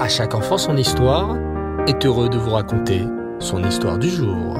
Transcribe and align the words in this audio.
À 0.00 0.08
chaque 0.08 0.34
enfant 0.34 0.56
son 0.56 0.78
histoire 0.78 1.36
est 1.86 2.06
heureux 2.06 2.30
de 2.30 2.38
vous 2.38 2.52
raconter 2.52 3.02
son 3.38 3.62
histoire 3.62 3.98
du 3.98 4.08
jour. 4.08 4.56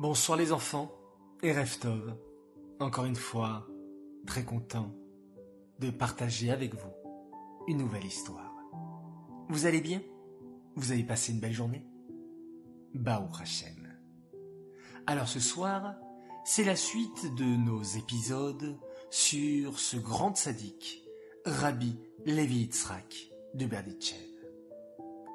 Bonsoir 0.00 0.36
les 0.36 0.52
enfants 0.52 0.90
et 1.44 1.52
Reftov. 1.52 2.12
Encore 2.80 3.04
une 3.04 3.14
fois, 3.14 3.68
très 4.26 4.42
content 4.42 4.92
de 5.78 5.90
partager 5.90 6.50
avec 6.50 6.74
vous 6.74 6.92
une 7.68 7.78
nouvelle 7.78 8.04
histoire. 8.04 8.56
Vous 9.48 9.66
allez 9.66 9.80
bien? 9.80 10.00
Vous 10.74 10.90
avez 10.90 11.04
passé 11.04 11.30
une 11.30 11.38
belle 11.38 11.52
journée? 11.52 11.86
Baou 12.94 13.28
Hashem. 13.40 13.96
Alors 15.06 15.28
ce 15.28 15.38
soir, 15.38 15.94
c'est 16.44 16.64
la 16.64 16.74
suite 16.74 17.32
de 17.36 17.44
nos 17.44 17.80
épisodes 17.80 18.76
sur 19.12 19.78
ce 19.78 19.98
grand 19.98 20.34
sadique, 20.34 21.02
Rabbi 21.44 21.98
Levi 22.24 22.60
Yitzhak 22.60 23.30
de 23.52 23.66
Berditchev. 23.66 24.26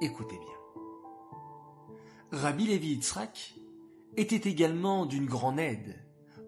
Écoutez 0.01 0.39
bien. 0.39 1.21
Rabbi 2.31 2.65
Levi 2.65 2.95
Yitzhak 2.95 3.53
était 4.15 4.49
également 4.49 5.05
d'une 5.05 5.27
grande 5.27 5.59
aide 5.59 5.95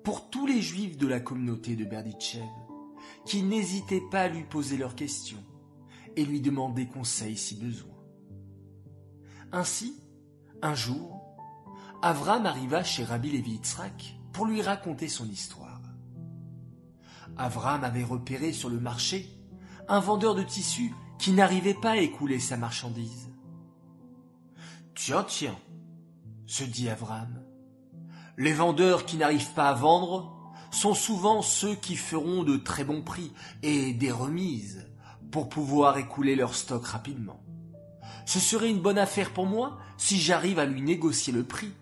pour 0.04 0.32
tous 0.32 0.48
les 0.48 0.60
juifs 0.60 0.98
de 0.98 1.06
la 1.06 1.20
communauté 1.20 1.76
de 1.76 1.86
Berditchev 1.86 2.50
qui 3.28 3.44
n'hésitaient 3.44 4.10
pas 4.10 4.22
à 4.22 4.28
lui 4.28 4.44
poser 4.44 4.78
leurs 4.78 4.96
questions 4.96 5.46
et 6.16 6.26
lui 6.26 6.42
demander 6.42 6.88
conseil 6.88 7.38
si 7.38 7.58
besoin. 7.58 7.96
Ainsi, 9.52 10.02
un 10.64 10.74
jour, 10.74 11.38
Avram 12.02 12.48
arriva 12.48 12.84
chez 12.84 13.04
Rabbi 13.04 13.30
Levi 13.30 13.52
Yitzhak 13.52 14.18
pour 14.34 14.48
lui 14.48 14.64
raconter 14.64 15.08
son 15.08 15.30
histoire. 15.30 15.69
Avram 17.38 17.84
avait 17.84 18.04
repéré 18.04 18.54
sur 18.54 18.70
le 18.70 18.80
marché 18.80 19.30
un 19.88 20.00
vendeur 20.00 20.36
de 20.36 20.44
tissus 20.44 20.94
qui 21.18 21.32
n'arrivait 21.32 21.74
pas 21.74 21.92
à 21.92 21.98
écouler 21.98 22.40
sa 22.40 22.58
marchandise. 22.58 23.30
Tiens, 24.96 25.24
tiens, 25.28 25.58
se 26.46 26.64
dit 26.64 26.90
Avram, 26.90 27.44
les 28.38 28.54
vendeurs 28.54 29.06
qui 29.06 29.18
n'arrivent 29.18 29.54
pas 29.54 29.70
à 29.70 29.74
vendre 29.74 30.54
sont 30.72 30.94
souvent 30.94 31.42
ceux 31.42 31.76
qui 31.76 31.96
feront 31.96 32.44
de 32.44 32.58
très 32.58 32.84
bons 32.84 33.02
prix 33.02 33.34
et 33.64 33.94
des 33.94 34.12
remises 34.12 34.88
pour 35.32 35.50
pouvoir 35.50 35.98
écouler 35.98 36.36
leur 36.36 36.56
stock 36.56 36.86
rapidement. 36.86 37.42
Ce 38.26 38.40
serait 38.40 38.70
une 38.70 38.82
bonne 38.82 38.98
affaire 38.98 39.32
pour 39.32 39.46
moi 39.46 39.80
si 39.98 40.20
j'arrive 40.20 40.60
à 40.60 40.66
lui 40.66 40.82
négocier 40.82 41.34
le 41.34 41.44
prix 41.44 41.74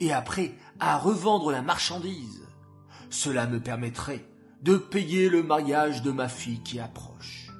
et 0.00 0.12
après 0.12 0.54
à 0.80 0.96
revendre 0.96 1.50
la 1.50 1.62
marchandise. 1.62 2.46
Cela 3.10 3.46
me 3.46 3.60
permettrait 3.60 4.24
de 4.62 4.76
payer 4.76 5.28
le 5.28 5.42
mariage 5.42 6.02
de 6.02 6.10
ma 6.10 6.28
fille 6.28 6.62
qui 6.62 6.80
approche. 6.80 7.50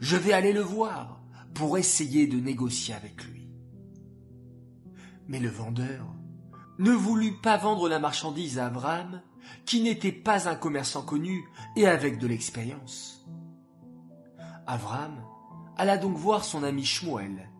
Je 0.00 0.16
vais 0.16 0.32
aller 0.32 0.52
le 0.52 0.60
voir 0.60 1.20
pour 1.54 1.78
essayer 1.78 2.26
de 2.26 2.38
négocier 2.38 2.94
avec 2.94 3.24
lui. 3.24 3.48
Mais 5.28 5.38
le 5.38 5.48
vendeur 5.48 6.06
ne 6.78 6.90
voulut 6.90 7.40
pas 7.40 7.56
vendre 7.56 7.88
la 7.88 8.00
marchandise 8.00 8.58
à 8.58 8.66
Abraham, 8.66 9.22
qui 9.64 9.82
n'était 9.82 10.12
pas 10.12 10.48
un 10.48 10.56
commerçant 10.56 11.02
connu 11.02 11.44
et 11.76 11.86
avec 11.86 12.18
de 12.18 12.26
l'expérience. 12.26 13.24
Avram 14.66 15.22
alla 15.76 15.98
donc 15.98 16.16
voir 16.16 16.44
son 16.44 16.62
ami 16.62 16.84
Shmuel, 16.84 17.50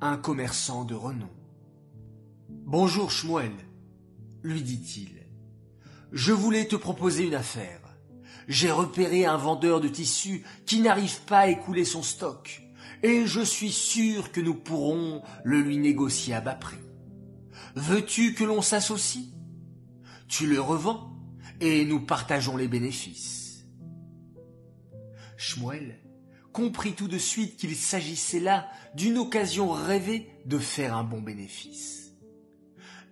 un 0.00 0.16
commerçant 0.16 0.84
de 0.84 0.94
renom. 0.94 1.30
Bonjour 2.48 3.10
Shmuel, 3.10 3.52
lui 4.42 4.62
dit-il. 4.62 5.26
Je 6.12 6.32
voulais 6.32 6.66
te 6.66 6.76
proposer 6.76 7.26
une 7.26 7.34
affaire. 7.34 7.87
J'ai 8.48 8.70
repéré 8.70 9.26
un 9.26 9.36
vendeur 9.36 9.82
de 9.82 9.88
tissus 9.88 10.42
qui 10.64 10.80
n'arrive 10.80 11.20
pas 11.26 11.40
à 11.40 11.48
écouler 11.48 11.84
son 11.84 12.02
stock, 12.02 12.62
et 13.02 13.26
je 13.26 13.42
suis 13.42 13.70
sûr 13.70 14.32
que 14.32 14.40
nous 14.40 14.54
pourrons 14.54 15.22
le 15.44 15.60
lui 15.60 15.76
négocier 15.76 16.32
à 16.32 16.40
bas 16.40 16.54
prix. 16.54 16.78
Veux-tu 17.74 18.32
que 18.32 18.44
l'on 18.44 18.62
s'associe? 18.62 19.26
Tu 20.28 20.46
le 20.46 20.60
revends 20.60 21.14
et 21.60 21.84
nous 21.84 22.00
partageons 22.00 22.56
les 22.56 22.68
bénéfices. 22.68 23.66
Shmuel 25.36 26.00
comprit 26.52 26.94
tout 26.94 27.06
de 27.06 27.18
suite 27.18 27.56
qu'il 27.56 27.76
s'agissait 27.76 28.40
là 28.40 28.68
d'une 28.94 29.18
occasion 29.18 29.70
rêvée 29.70 30.26
de 30.46 30.58
faire 30.58 30.96
un 30.96 31.04
bon 31.04 31.20
bénéfice. 31.20 32.14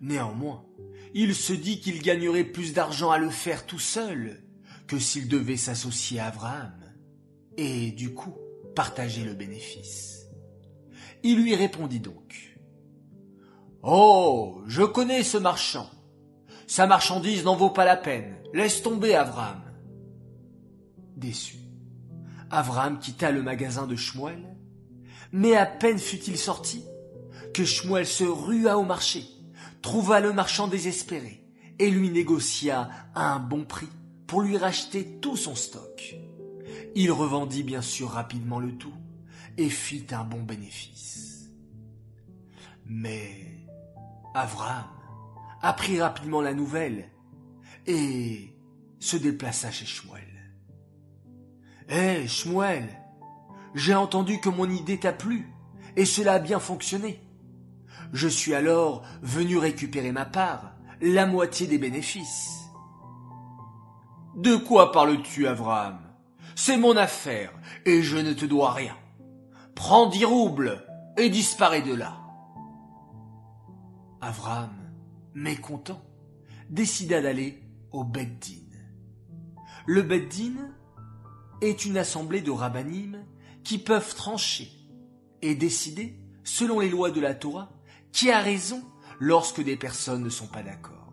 Néanmoins, 0.01 0.65
il 1.13 1.35
se 1.35 1.53
dit 1.53 1.79
qu'il 1.79 2.01
gagnerait 2.01 2.43
plus 2.43 2.73
d'argent 2.73 3.11
à 3.11 3.19
le 3.19 3.29
faire 3.29 3.65
tout 3.67 3.79
seul 3.79 4.43
que 4.87 4.99
s'il 4.99 5.27
devait 5.27 5.57
s'associer 5.57 6.19
à 6.19 6.27
Abraham, 6.27 6.73
et 7.57 7.91
du 7.91 8.13
coup 8.13 8.35
partager 8.75 9.23
le 9.23 9.33
bénéfice. 9.33 10.27
Il 11.23 11.41
lui 11.41 11.55
répondit 11.55 11.99
donc. 11.99 12.57
Oh, 13.81 14.61
je 14.67 14.83
connais 14.83 15.23
ce 15.23 15.37
marchand. 15.37 15.89
Sa 16.67 16.87
marchandise 16.87 17.43
n'en 17.43 17.55
vaut 17.55 17.69
pas 17.69 17.85
la 17.85 17.97
peine. 17.97 18.35
Laisse 18.53 18.81
tomber, 18.81 19.15
Avram. 19.15 19.61
Déçu, 21.15 21.57
Avram 22.51 22.99
quitta 22.99 23.31
le 23.31 23.41
magasin 23.41 23.87
de 23.87 23.95
Shmuel, 23.95 24.55
mais 25.31 25.55
à 25.55 25.65
peine 25.65 25.97
fut-il 25.97 26.37
sorti 26.37 26.83
que 27.53 27.65
Shmuel 27.65 28.05
se 28.05 28.23
rua 28.23 28.77
au 28.77 28.83
marché, 28.83 29.25
trouva 29.81 30.19
le 30.19 30.31
marchand 30.31 30.67
désespéré 30.67 31.43
et 31.79 31.89
lui 31.89 32.09
négocia 32.09 32.89
à 33.15 33.33
un 33.33 33.39
bon 33.39 33.65
prix 33.65 33.89
pour 34.27 34.41
lui 34.41 34.57
racheter 34.57 35.19
tout 35.19 35.37
son 35.37 35.55
stock. 35.55 36.15
Il 36.95 37.11
revendit 37.11 37.63
bien 37.63 37.81
sûr 37.81 38.09
rapidement 38.09 38.59
le 38.59 38.77
tout 38.77 38.93
et 39.57 39.69
fit 39.69 40.05
un 40.11 40.23
bon 40.23 40.43
bénéfice. 40.43 41.49
Mais 42.85 43.65
Avram 44.33 44.85
apprit 45.61 45.99
rapidement 45.99 46.41
la 46.41 46.53
nouvelle 46.53 47.09
et 47.85 48.53
se 48.99 49.17
déplaça 49.17 49.71
chez 49.71 49.85
Shmuel. 49.85 50.23
Hé, 51.89 52.27
Shmuel, 52.27 52.87
j'ai 53.73 53.95
entendu 53.95 54.39
que 54.39 54.49
mon 54.49 54.69
idée 54.69 54.99
t'a 54.99 55.13
plu, 55.13 55.47
et 55.95 56.05
cela 56.05 56.33
a 56.33 56.39
bien 56.39 56.59
fonctionné. 56.59 57.21
Je 58.13 58.27
suis 58.27 58.53
alors 58.53 59.03
venu 59.21 59.57
récupérer 59.57 60.11
ma 60.11 60.25
part, 60.25 60.75
la 61.01 61.25
moitié 61.25 61.67
des 61.67 61.77
bénéfices. 61.77 62.66
De 64.37 64.55
quoi 64.55 64.91
parles-tu, 64.91 65.47
Abraham 65.47 65.97
C'est 66.55 66.77
mon 66.77 66.95
affaire, 66.95 67.51
et 67.85 68.03
je 68.03 68.17
ne 68.17 68.33
te 68.33 68.45
dois 68.45 68.71
rien. 68.71 68.95
Prends 69.73 70.05
dix 70.05 70.25
roubles 70.25 70.85
et 71.17 71.29
disparais 71.29 71.81
de 71.81 71.95
là. 71.95 72.21
Avram, 74.21 74.75
mécontent, 75.33 75.99
décida 76.69 77.19
d'aller 77.19 77.63
au 77.91 78.03
Beddin. 78.03 78.61
Le 79.87 80.03
Beddin 80.03 80.69
est 81.61 81.85
une 81.85 81.97
assemblée 81.97 82.41
de 82.41 82.51
rabbinim 82.51 83.25
qui 83.63 83.79
peuvent 83.79 84.13
trancher 84.13 84.71
et 85.41 85.55
décider, 85.55 86.15
selon 86.43 86.79
les 86.79 86.89
lois 86.89 87.09
de 87.09 87.21
la 87.21 87.33
Torah, 87.33 87.71
qui 88.11 88.29
a 88.29 88.39
raison 88.39 88.83
lorsque 89.19 89.63
des 89.63 89.77
personnes 89.77 90.23
ne 90.23 90.29
sont 90.29 90.47
pas 90.47 90.61
d'accord. 90.61 91.11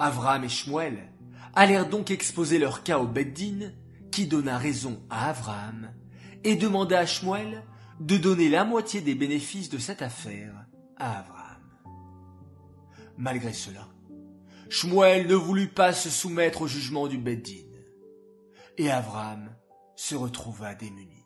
Avram 0.00 0.42
et 0.42 0.48
Shmuel 0.48 1.12
allèrent 1.56 1.88
donc 1.88 2.10
exposer 2.10 2.58
leur 2.58 2.84
cas 2.84 2.98
au 2.98 3.06
Beddin, 3.06 3.72
qui 4.12 4.26
donna 4.26 4.58
raison 4.58 5.02
à 5.10 5.30
Avram, 5.30 5.92
et 6.44 6.54
demanda 6.54 7.00
à 7.00 7.06
Shmuel 7.06 7.64
de 7.98 8.16
donner 8.16 8.48
la 8.48 8.64
moitié 8.64 9.00
des 9.00 9.14
bénéfices 9.14 9.70
de 9.70 9.78
cette 9.78 10.02
affaire 10.02 10.66
à 10.96 11.18
Avram. 11.18 11.92
Malgré 13.16 13.52
cela, 13.52 13.88
Shmuel 14.68 15.26
ne 15.26 15.34
voulut 15.34 15.72
pas 15.72 15.92
se 15.92 16.10
soumettre 16.10 16.62
au 16.62 16.66
jugement 16.66 17.08
du 17.08 17.18
Beddin, 17.18 17.64
et 18.76 18.90
Avram 18.90 19.50
se 19.96 20.14
retrouva 20.14 20.74
démuni, 20.74 21.24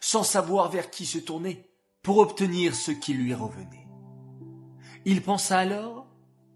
sans 0.00 0.24
savoir 0.24 0.68
vers 0.70 0.90
qui 0.90 1.06
se 1.06 1.18
tourner 1.18 1.70
pour 2.02 2.18
obtenir 2.18 2.74
ce 2.74 2.90
qui 2.90 3.14
lui 3.14 3.32
revenait. 3.34 3.88
Il 5.04 5.22
pensa 5.22 5.58
alors 5.58 6.08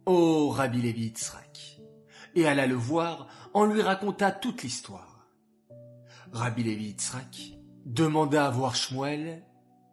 au 0.04 0.48
Rabbi 0.48 0.80
Yitzhak, 0.80 1.47
et 2.38 2.46
alla 2.46 2.67
le 2.67 2.75
voir 2.75 3.26
en 3.52 3.64
lui 3.64 3.82
raconta 3.82 4.31
toute 4.31 4.62
l'histoire. 4.62 5.26
Rabbi 6.32 6.62
Levi 6.62 6.87
Yitzhak 6.88 7.58
demanda 7.85 8.46
à 8.46 8.50
voir 8.50 8.76
Shmuel 8.76 9.44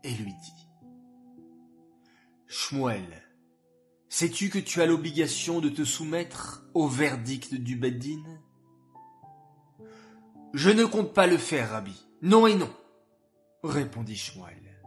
et 0.04 0.12
lui 0.12 0.34
dit 0.34 0.70
Shmuel, 2.48 3.24
sais-tu 4.10 4.50
que 4.50 4.60
tu 4.60 4.82
as 4.82 4.86
l'obligation 4.86 5.60
de 5.60 5.70
te 5.70 5.84
soumettre 5.84 6.66
au 6.74 6.88
verdict 6.88 7.56
du 7.56 7.76
Beddin? 7.76 8.24
Je 10.54 10.70
ne 10.70 10.86
compte 10.86 11.14
pas 11.14 11.28
le 11.28 11.38
faire, 11.38 11.72
Rabbi. 11.72 12.06
Non 12.22 12.48
et 12.48 12.56
non, 12.56 12.72
répondit 13.64 14.16
Shmuel. 14.16 14.84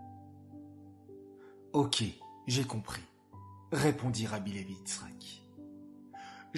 Ok, 1.73 2.05
j'ai 2.47 2.65
compris, 2.65 3.03
répondit 3.73 4.27
Rabbi 4.27 4.53
Levi 4.53 4.77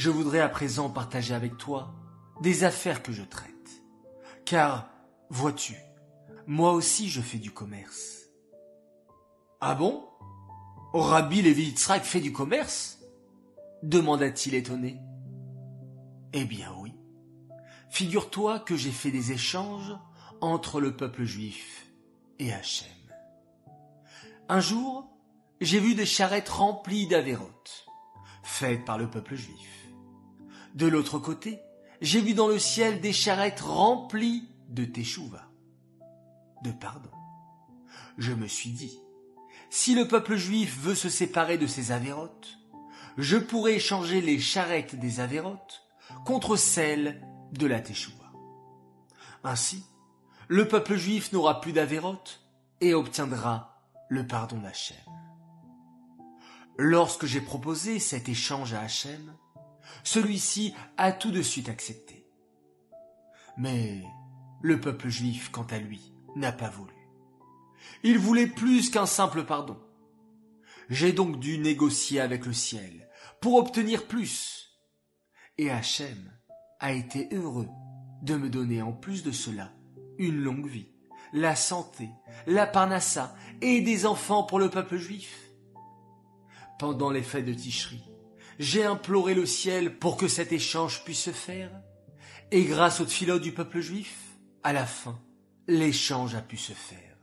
Je 0.00 0.08
voudrais 0.08 0.40
à 0.40 0.48
présent 0.48 0.88
partager 0.88 1.34
avec 1.34 1.58
toi 1.58 1.92
des 2.40 2.64
affaires 2.64 3.02
que 3.02 3.12
je 3.12 3.22
traite. 3.22 3.82
Car, 4.46 4.88
vois-tu, 5.28 5.76
moi 6.46 6.72
aussi 6.72 7.10
je 7.10 7.20
fais 7.20 7.36
du 7.36 7.50
commerce. 7.50 8.30
Ah 9.60 9.74
bon? 9.74 10.08
Rabbi 10.94 11.42
Levi 11.42 11.64
Yitzhak 11.64 12.02
fait 12.02 12.22
du 12.22 12.32
commerce? 12.32 12.98
demanda-t-il 13.82 14.54
étonné. 14.54 14.98
Eh 16.32 16.46
bien 16.46 16.74
oui. 16.78 16.94
Figure-toi 17.90 18.60
que 18.60 18.76
j'ai 18.76 18.92
fait 18.92 19.10
des 19.10 19.32
échanges 19.32 19.94
entre 20.40 20.80
le 20.80 20.96
peuple 20.96 21.24
juif 21.24 21.86
et 22.38 22.54
Hachem. 22.54 22.88
Un 24.48 24.60
jour, 24.60 25.10
j'ai 25.60 25.78
vu 25.78 25.94
des 25.94 26.06
charrettes 26.06 26.48
remplies 26.48 27.06
d'avérotes, 27.06 27.84
faites 28.42 28.86
par 28.86 28.96
le 28.96 29.10
peuple 29.10 29.34
juif. 29.34 29.79
De 30.74 30.86
l'autre 30.86 31.18
côté, 31.18 31.60
j'ai 32.00 32.20
vu 32.20 32.34
dans 32.34 32.48
le 32.48 32.58
ciel 32.58 33.00
des 33.00 33.12
charrettes 33.12 33.60
remplies 33.60 34.48
de 34.68 34.84
teshuva, 34.84 35.50
de 36.62 36.70
pardon. 36.70 37.10
Je 38.18 38.32
me 38.32 38.46
suis 38.46 38.70
dit, 38.70 39.00
si 39.70 39.94
le 39.94 40.06
peuple 40.06 40.36
juif 40.36 40.78
veut 40.80 40.94
se 40.94 41.08
séparer 41.08 41.58
de 41.58 41.66
ses 41.66 41.92
avérotes, 41.92 42.58
je 43.18 43.36
pourrais 43.36 43.74
échanger 43.74 44.20
les 44.20 44.38
charrettes 44.38 44.94
des 44.94 45.20
avérotes 45.20 45.82
contre 46.24 46.56
celles 46.56 47.26
de 47.52 47.66
la 47.66 47.80
teshuva. 47.80 48.32
Ainsi, 49.44 49.84
le 50.48 50.68
peuple 50.68 50.96
juif 50.96 51.32
n'aura 51.32 51.60
plus 51.60 51.72
d'avérotes 51.72 52.40
et 52.80 52.94
obtiendra 52.94 53.80
le 54.08 54.26
pardon 54.26 54.58
d'Hachem. 54.58 54.96
Lorsque 56.76 57.26
j'ai 57.26 57.40
proposé 57.40 57.98
cet 57.98 58.28
échange 58.28 58.72
à 58.74 58.80
Hachem, 58.80 59.34
celui-ci 60.04 60.74
a 60.96 61.12
tout 61.12 61.30
de 61.30 61.42
suite 61.42 61.68
accepté. 61.68 62.26
Mais 63.56 64.02
le 64.62 64.80
peuple 64.80 65.08
juif, 65.08 65.50
quant 65.50 65.66
à 65.70 65.78
lui, 65.78 66.12
n'a 66.36 66.52
pas 66.52 66.68
voulu. 66.68 66.94
Il 68.02 68.18
voulait 68.18 68.46
plus 68.46 68.90
qu'un 68.90 69.06
simple 69.06 69.44
pardon. 69.44 69.78
J'ai 70.88 71.12
donc 71.12 71.38
dû 71.38 71.58
négocier 71.58 72.20
avec 72.20 72.46
le 72.46 72.52
ciel 72.52 73.08
pour 73.40 73.54
obtenir 73.54 74.06
plus. 74.06 74.78
Et 75.58 75.70
Hachem 75.70 76.32
a 76.78 76.92
été 76.92 77.28
heureux 77.32 77.68
de 78.22 78.36
me 78.36 78.50
donner 78.50 78.82
en 78.82 78.92
plus 78.92 79.22
de 79.22 79.30
cela 79.30 79.72
une 80.18 80.40
longue 80.40 80.68
vie, 80.68 80.92
la 81.32 81.54
santé, 81.56 82.10
la 82.46 82.66
parnassa 82.66 83.34
et 83.60 83.80
des 83.80 84.04
enfants 84.04 84.42
pour 84.42 84.58
le 84.58 84.68
peuple 84.68 84.96
juif. 84.96 85.50
Pendant 86.78 87.10
les 87.10 87.22
fêtes 87.22 87.46
de 87.46 87.54
Tishri, 87.54 88.02
j'ai 88.60 88.84
imploré 88.84 89.32
le 89.32 89.46
ciel 89.46 89.96
pour 89.96 90.18
que 90.18 90.28
cet 90.28 90.52
échange 90.52 91.02
puisse 91.02 91.22
se 91.22 91.30
faire, 91.30 91.70
et 92.50 92.64
grâce 92.64 93.00
au 93.00 93.06
philo 93.06 93.38
du 93.38 93.52
peuple 93.52 93.80
juif, 93.80 94.36
à 94.62 94.74
la 94.74 94.84
fin, 94.84 95.18
l'échange 95.66 96.34
a 96.34 96.42
pu 96.42 96.58
se 96.58 96.74
faire. 96.74 97.16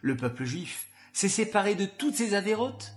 Le 0.00 0.16
peuple 0.16 0.44
juif 0.44 0.88
s'est 1.12 1.28
séparé 1.28 1.76
de 1.76 1.84
toutes 1.84 2.16
ses 2.16 2.34
avérotes 2.34 2.92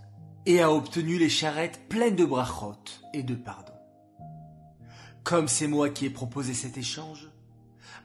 et 0.47 0.59
a 0.59 0.71
obtenu 0.71 1.19
les 1.19 1.29
charrettes 1.29 1.87
pleines 1.87 2.15
de 2.15 2.25
brachot 2.25 2.81
et 3.13 3.21
de 3.21 3.35
pardon. 3.35 3.73
Comme 5.23 5.47
c'est 5.47 5.67
moi 5.67 5.91
qui 5.91 6.07
ai 6.07 6.09
proposé 6.09 6.55
cet 6.55 6.79
échange, 6.79 7.29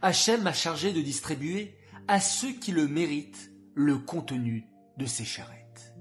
Hachem 0.02 0.43
m'a 0.43 0.52
chargé 0.52 0.93
de 0.93 1.00
distribuer 1.00 1.78
à 2.08 2.20
ceux 2.20 2.52
qui 2.52 2.72
le 2.72 2.86
méritent 2.88 3.50
le 3.75 3.96
contenu 3.96 4.66
de 4.98 5.06
ces 5.06 5.25
charrettes. 5.25 5.94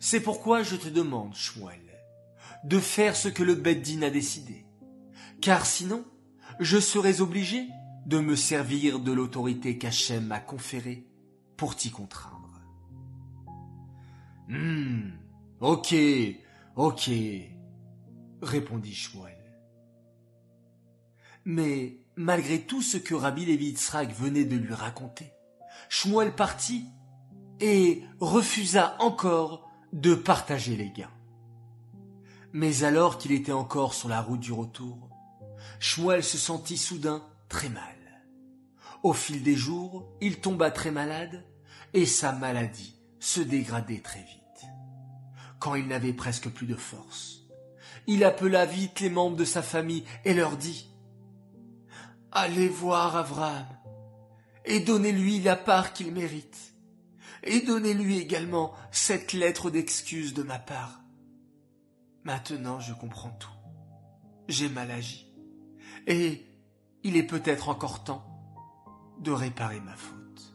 C'est 0.00 0.20
pourquoi 0.20 0.62
je 0.62 0.76
te 0.76 0.88
demande, 0.88 1.34
Shmuel, 1.34 1.87
de 2.64 2.78
faire 2.78 3.16
ce 3.16 3.28
que 3.28 3.42
le 3.42 3.54
Beddin 3.54 4.02
a 4.02 4.10
décidé, 4.10 4.66
car 5.40 5.66
sinon, 5.66 6.04
je 6.60 6.78
serais 6.78 7.20
obligé 7.20 7.68
de 8.06 8.18
me 8.18 8.36
servir 8.36 9.00
de 9.00 9.12
l'autorité 9.12 9.78
qu'Hachem 9.78 10.26
m'a 10.26 10.40
conférée 10.40 11.06
pour 11.56 11.76
t'y 11.76 11.90
contraindre. 11.90 12.62
Hmm, 14.48 15.10
ok, 15.60 15.94
ok, 16.76 17.10
répondit 18.42 18.94
Shmuel. 18.94 19.36
Mais 21.44 21.98
malgré 22.16 22.62
tout 22.62 22.82
ce 22.82 22.96
que 22.96 23.14
Rabbi 23.14 23.44
Levi 23.44 23.76
venait 24.18 24.44
de 24.44 24.56
lui 24.56 24.74
raconter, 24.74 25.32
Shmuel 25.88 26.34
partit 26.34 26.86
et 27.60 28.02
refusa 28.20 28.96
encore 29.00 29.68
de 29.92 30.14
partager 30.14 30.76
les 30.76 30.90
gains. 30.90 31.10
Mais 32.58 32.82
alors 32.82 33.18
qu'il 33.18 33.30
était 33.30 33.52
encore 33.52 33.94
sur 33.94 34.08
la 34.08 34.20
route 34.20 34.40
du 34.40 34.52
retour, 34.52 35.10
Shmuel 35.78 36.24
se 36.24 36.36
sentit 36.36 36.76
soudain 36.76 37.22
très 37.48 37.68
mal. 37.68 37.94
Au 39.04 39.12
fil 39.12 39.44
des 39.44 39.54
jours, 39.54 40.08
il 40.20 40.40
tomba 40.40 40.72
très 40.72 40.90
malade 40.90 41.44
et 41.94 42.04
sa 42.04 42.32
maladie 42.32 42.96
se 43.20 43.40
dégradait 43.40 44.00
très 44.00 44.18
vite. 44.18 44.66
Quand 45.60 45.76
il 45.76 45.86
n'avait 45.86 46.12
presque 46.12 46.48
plus 46.48 46.66
de 46.66 46.74
force, 46.74 47.44
il 48.08 48.24
appela 48.24 48.66
vite 48.66 48.98
les 48.98 49.10
membres 49.10 49.36
de 49.36 49.44
sa 49.44 49.62
famille 49.62 50.02
et 50.24 50.34
leur 50.34 50.56
dit 50.56 50.90
Allez 52.32 52.68
voir 52.68 53.14
Abraham 53.14 53.68
et 54.64 54.80
donnez-lui 54.80 55.38
la 55.42 55.54
part 55.54 55.92
qu'il 55.92 56.10
mérite. 56.10 56.74
Et 57.44 57.60
donnez-lui 57.60 58.18
également 58.18 58.74
cette 58.90 59.32
lettre 59.32 59.70
d'excuse 59.70 60.34
de 60.34 60.42
ma 60.42 60.58
part. 60.58 60.98
Maintenant 62.24 62.80
je 62.80 62.92
comprends 62.92 63.30
tout. 63.30 63.48
J'ai 64.48 64.68
mal 64.68 64.90
agi. 64.90 65.26
Et 66.06 66.46
il 67.02 67.16
est 67.16 67.22
peut-être 67.22 67.68
encore 67.68 68.04
temps 68.04 68.24
de 69.20 69.30
réparer 69.30 69.80
ma 69.80 69.96
faute. 69.96 70.54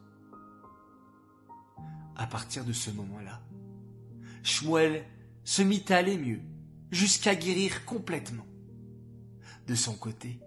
À 2.16 2.28
partir 2.28 2.64
de 2.64 2.74
ce 2.74 2.92
moment-là, 2.92 3.42
Shmuel 4.44 5.06
se 5.44 5.62
mit 5.62 5.84
à 5.90 5.98
aller 5.98 6.18
mieux, 6.18 6.42
jusqu'à 6.92 7.36
guérir 7.36 7.86
complètement. 7.86 8.46
De 9.68 9.76
son 9.76 9.96
côté, 9.96 10.40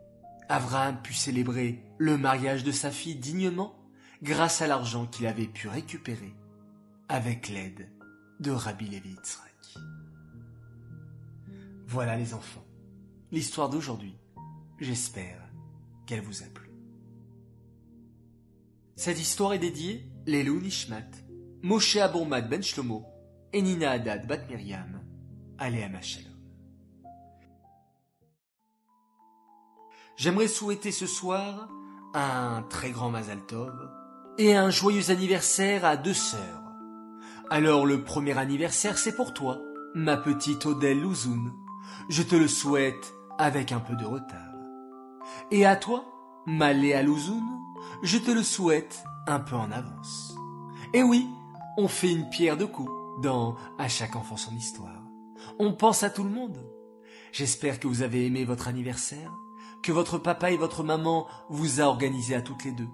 Abraham 0.48 1.00
put 1.02 1.14
célébrer 1.14 1.82
le 1.98 2.16
mariage 2.16 2.62
de 2.64 2.72
sa 2.72 2.90
fille 2.90 3.16
dignement 3.16 3.74
grâce 4.22 4.62
à 4.62 4.66
l'argent 4.66 5.06
qu'il 5.06 5.26
avait 5.26 5.46
pu 5.46 5.68
récupérer 5.68 6.34
avec 7.08 7.48
l'aide 7.48 7.88
de 8.40 8.50
Rabbi 8.50 8.88
Levi 8.88 9.10
Yitzhak. 9.10 9.45
Voilà 11.88 12.16
les 12.16 12.34
enfants, 12.34 12.64
l'histoire 13.30 13.68
d'aujourd'hui. 13.68 14.18
J'espère 14.80 15.40
qu'elle 16.04 16.20
vous 16.20 16.42
a 16.42 16.46
plu. 16.46 16.70
Cette 18.96 19.20
histoire 19.20 19.52
est 19.52 19.60
dédiée 19.60 20.10
Lelou 20.26 20.60
Nishmat, 20.60 21.08
Moshe 21.62 21.96
Abourmad 21.96 22.48
Ben 22.48 22.62
Shlomo 22.62 23.06
et 23.52 23.62
Nina 23.62 23.92
Haddad 23.92 24.26
Bat 24.26 24.48
Miriam, 24.48 25.00
Aléa 25.58 25.88
Shalom. 26.02 26.32
J'aimerais 30.16 30.48
souhaiter 30.48 30.90
ce 30.90 31.06
soir 31.06 31.68
un 32.14 32.62
très 32.68 32.90
grand 32.90 33.10
Mazal 33.10 33.46
Tov 33.46 33.74
et 34.38 34.56
un 34.56 34.70
joyeux 34.70 35.10
anniversaire 35.10 35.84
à 35.84 35.96
deux 35.96 36.14
sœurs. 36.14 36.62
Alors 37.48 37.86
le 37.86 38.02
premier 38.02 38.36
anniversaire 38.36 38.98
c'est 38.98 39.14
pour 39.14 39.34
toi, 39.34 39.60
ma 39.94 40.16
petite 40.16 40.66
Odelle 40.66 41.00
Louzoun. 41.00 41.52
Je 42.08 42.22
te 42.22 42.36
le 42.36 42.48
souhaite 42.48 43.14
avec 43.38 43.72
un 43.72 43.80
peu 43.80 43.96
de 43.96 44.04
retard. 44.04 44.54
Et 45.50 45.66
à 45.66 45.76
toi, 45.76 46.04
ma 46.46 46.72
Léa 46.72 47.02
Louzoun, 47.02 47.42
je 48.02 48.18
te 48.18 48.30
le 48.30 48.42
souhaite 48.42 49.04
un 49.26 49.40
peu 49.40 49.56
en 49.56 49.70
avance. 49.70 50.36
Et 50.94 51.02
oui, 51.02 51.26
on 51.76 51.88
fait 51.88 52.12
une 52.12 52.28
pierre 52.28 52.56
de 52.56 52.64
coups 52.64 52.90
dans 53.22 53.56
À 53.78 53.88
chaque 53.88 54.14
enfant 54.14 54.36
son 54.36 54.54
histoire. 54.54 55.02
On 55.58 55.72
pense 55.72 56.02
à 56.02 56.10
tout 56.10 56.22
le 56.22 56.30
monde. 56.30 56.58
J'espère 57.32 57.80
que 57.80 57.88
vous 57.88 58.02
avez 58.02 58.26
aimé 58.26 58.44
votre 58.44 58.68
anniversaire 58.68 59.32
que 59.86 59.92
votre 59.92 60.18
papa 60.18 60.50
et 60.50 60.56
votre 60.56 60.82
maman 60.82 61.28
vous 61.48 61.80
a 61.80 61.84
organisé 61.84 62.34
à 62.34 62.42
toutes 62.42 62.64
les 62.64 62.72
deux. 62.72 62.88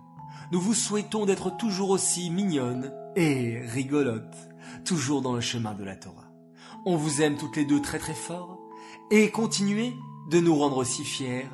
Nous 0.50 0.61
vous 0.61 0.75
souhaitons 0.75 1.25
d'être 1.25 1.57
toujours 1.57 1.88
aussi 1.88 2.28
mignonne 2.28 2.92
et 3.16 3.61
rigolote, 3.61 4.37
toujours 4.85 5.23
dans 5.23 5.33
le 5.33 5.40
chemin 5.40 5.73
de 5.73 5.85
la 5.85 5.97
Torah. 5.97 6.31
On 6.85 6.97
vous 6.97 7.23
aime 7.23 7.38
toutes 7.38 7.57
les 7.57 7.64
deux 7.64 7.81
très 7.81 7.99
très 7.99 8.14
fort 8.14 8.62
et 9.14 9.31
continuez 9.31 9.99
de 10.31 10.40
nous 10.40 10.57
rendre 10.57 10.78
aussi 10.78 11.04
fiers 11.04 11.47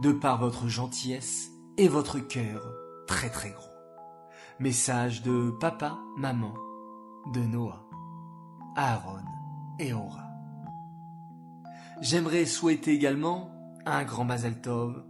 de 0.00 0.12
par 0.12 0.38
votre 0.38 0.68
gentillesse 0.68 1.50
et 1.76 1.88
votre 1.88 2.20
cœur 2.20 2.62
très 3.08 3.30
très 3.30 3.50
gros. 3.50 3.72
Message 4.60 5.22
de 5.22 5.50
papa, 5.50 5.98
maman, 6.16 6.54
de 7.34 7.40
Noah, 7.40 7.84
Aaron 8.76 9.24
et 9.80 9.92
Aura. 9.92 10.28
J'aimerais 12.00 12.46
souhaiter 12.46 12.92
également 12.92 13.50
un 13.86 14.04
grand 14.04 14.24
Mazel 14.24 14.60
Tov, 14.60 15.04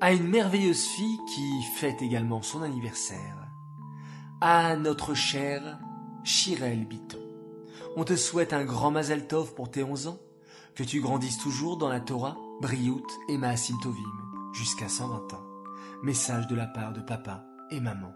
à 0.00 0.12
une 0.12 0.26
merveilleuse 0.26 0.86
fille 0.86 1.20
qui 1.36 1.62
fête 1.76 2.02
également 2.02 2.42
son 2.42 2.62
anniversaire, 2.62 3.48
à 4.40 4.74
notre 4.74 5.14
chère 5.14 5.78
Chirel 6.24 6.84
Biton. 6.84 7.22
On 7.94 8.02
te 8.02 8.16
souhaite 8.16 8.52
un 8.52 8.64
grand 8.64 8.90
Mazel 8.90 9.28
Tov 9.28 9.54
pour 9.54 9.70
tes 9.70 9.84
11 9.84 10.08
ans, 10.08 10.18
que 10.74 10.82
tu 10.82 11.00
grandisses 11.00 11.38
toujours 11.38 11.76
dans 11.76 11.88
la 11.88 12.00
Torah, 12.00 12.36
Briout 12.60 13.06
et 13.28 13.38
Maasim 13.38 13.78
Tovim, 13.80 14.02
jusqu'à 14.52 14.88
120 14.88 15.32
ans. 15.34 15.44
Message 16.02 16.46
de 16.48 16.56
la 16.56 16.66
part 16.66 16.92
de 16.92 17.00
papa 17.00 17.44
et 17.70 17.80
maman 17.80 18.14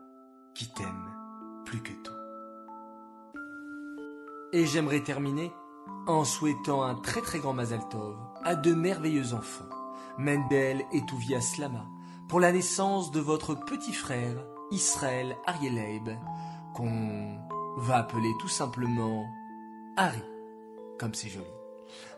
qui 0.54 0.68
t'aiment 0.72 1.14
plus 1.64 1.80
que 1.80 1.92
tout. 1.92 2.12
Et 4.52 4.66
j'aimerais 4.66 5.02
terminer 5.02 5.52
en 6.06 6.24
souhaitant 6.24 6.82
un 6.82 6.94
très 6.94 7.20
très 7.20 7.38
grand 7.38 7.52
Mazal 7.52 7.86
Tov 7.90 8.16
à 8.42 8.54
deux 8.56 8.74
merveilleux 8.74 9.34
enfants, 9.34 9.68
Mendel 10.18 10.84
et 10.92 11.04
Tuvia 11.06 11.40
Slama, 11.40 11.86
pour 12.28 12.40
la 12.40 12.52
naissance 12.52 13.10
de 13.12 13.20
votre 13.20 13.54
petit 13.54 13.92
frère, 13.92 14.36
Israël 14.70 15.36
Arieleib, 15.46 16.10
qu'on 16.74 17.38
va 17.76 17.98
appeler 17.98 18.32
tout 18.40 18.48
simplement 18.48 19.24
Harry, 19.96 20.22
comme 20.98 21.14
c'est 21.14 21.28
joli. 21.28 21.57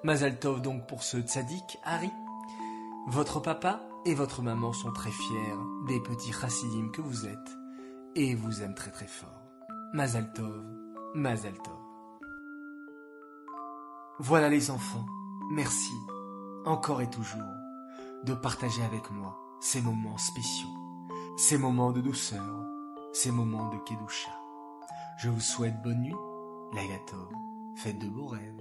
Mazal 0.05 0.39
Tov 0.39 0.63
donc 0.63 0.87
pour 0.87 1.03
ce 1.03 1.19
tzaddik, 1.19 1.79
Harry. 1.85 2.11
Votre 3.09 3.41
papa 3.41 3.81
et 4.05 4.15
votre 4.15 4.43
maman 4.43 4.73
sont 4.73 4.93
très 4.93 5.11
fiers 5.11 5.55
des 5.87 6.01
petits 6.01 6.33
chassidim 6.33 6.89
que 6.91 7.01
vous 7.01 7.27
êtes 7.27 7.59
et 8.15 8.35
vous 8.35 8.63
aiment 8.63 8.75
très 8.75 8.91
très 8.91 9.07
fort. 9.07 9.43
Mazal 9.93 10.33
Tov, 10.33 10.65
Mazal 11.15 11.55
Tov. 11.55 11.75
Voilà 14.19 14.49
les 14.49 14.71
enfants, 14.71 15.07
merci, 15.51 15.95
encore 16.67 17.01
et 17.01 17.09
toujours, 17.09 17.41
de 18.25 18.35
partager 18.35 18.83
avec 18.83 19.11
moi 19.11 19.39
ces 19.61 19.81
moments 19.81 20.19
spéciaux, 20.19 20.69
ces 21.37 21.57
moments 21.57 21.91
de 21.91 22.01
douceur, 22.01 22.67
ces 23.13 23.31
moments 23.31 23.71
de 23.71 23.79
Kedusha. 23.79 24.31
Je 25.19 25.31
vous 25.31 25.41
souhaite 25.41 25.83
bonne 25.83 26.03
nuit, 26.03 26.15
Lagatov, 26.75 27.29
faites 27.77 27.99
de 27.99 28.09
beaux 28.09 28.27
rêves, 28.27 28.61